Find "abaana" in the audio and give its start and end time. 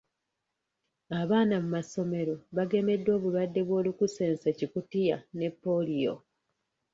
1.21-1.55